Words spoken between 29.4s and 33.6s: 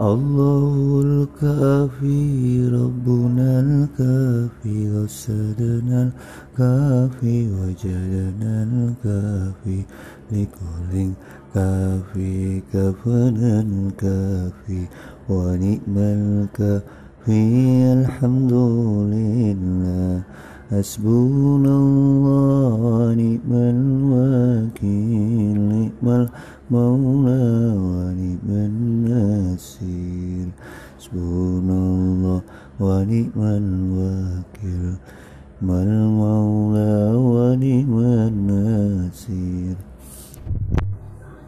النصير حسبنا الله ونعم